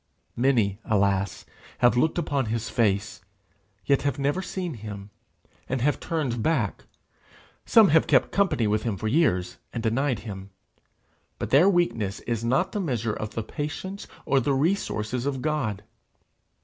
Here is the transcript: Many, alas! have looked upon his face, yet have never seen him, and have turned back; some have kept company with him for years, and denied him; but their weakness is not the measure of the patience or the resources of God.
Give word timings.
Many, 0.35 0.79
alas! 0.83 1.45
have 1.77 1.95
looked 1.95 2.17
upon 2.17 2.47
his 2.47 2.71
face, 2.71 3.21
yet 3.85 4.01
have 4.01 4.17
never 4.17 4.41
seen 4.41 4.73
him, 4.73 5.11
and 5.69 5.79
have 5.81 5.99
turned 5.99 6.41
back; 6.41 6.85
some 7.67 7.89
have 7.89 8.07
kept 8.07 8.31
company 8.31 8.65
with 8.65 8.81
him 8.81 8.97
for 8.97 9.07
years, 9.07 9.59
and 9.71 9.83
denied 9.83 10.21
him; 10.21 10.49
but 11.37 11.51
their 11.51 11.69
weakness 11.69 12.19
is 12.21 12.43
not 12.43 12.71
the 12.71 12.79
measure 12.81 13.13
of 13.13 13.35
the 13.35 13.43
patience 13.43 14.07
or 14.25 14.39
the 14.39 14.55
resources 14.55 15.27
of 15.27 15.43
God. 15.43 15.83